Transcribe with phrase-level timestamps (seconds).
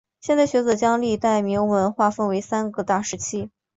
[0.19, 3.51] 现代学者将历代铭文划分为三个大时期。